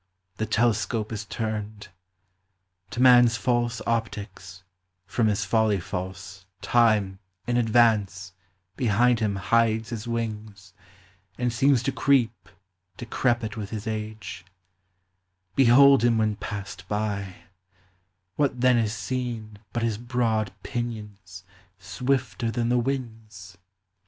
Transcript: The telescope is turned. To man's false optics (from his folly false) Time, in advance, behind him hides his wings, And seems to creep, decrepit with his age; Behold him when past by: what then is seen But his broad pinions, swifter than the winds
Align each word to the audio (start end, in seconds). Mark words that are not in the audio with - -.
The 0.37 0.47
telescope 0.47 1.11
is 1.11 1.25
turned. 1.25 1.89
To 2.89 2.99
man's 2.99 3.37
false 3.37 3.83
optics 3.85 4.63
(from 5.05 5.27
his 5.27 5.45
folly 5.45 5.79
false) 5.79 6.47
Time, 6.63 7.19
in 7.45 7.55
advance, 7.55 8.33
behind 8.75 9.19
him 9.19 9.35
hides 9.35 9.91
his 9.91 10.07
wings, 10.07 10.73
And 11.37 11.53
seems 11.53 11.83
to 11.83 11.91
creep, 11.91 12.49
decrepit 12.97 13.55
with 13.55 13.69
his 13.69 13.85
age; 13.85 14.43
Behold 15.55 16.03
him 16.03 16.17
when 16.17 16.35
past 16.37 16.87
by: 16.87 17.35
what 18.37 18.59
then 18.59 18.79
is 18.79 18.93
seen 18.95 19.59
But 19.71 19.83
his 19.83 19.99
broad 19.99 20.51
pinions, 20.63 21.43
swifter 21.77 22.49
than 22.49 22.69
the 22.69 22.79
winds 22.79 23.55